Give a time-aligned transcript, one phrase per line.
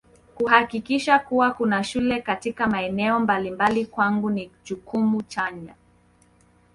[0.35, 5.75] Kuhakikisha kuwa kuna shule katika maeneo mbalimbali kwangu ni jukumu chanya